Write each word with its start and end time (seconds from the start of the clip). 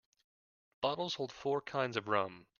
Bottles 0.81 1.13
hold 1.13 1.31
four 1.31 1.61
kinds 1.61 1.95
of 1.95 2.07
rum. 2.07 2.47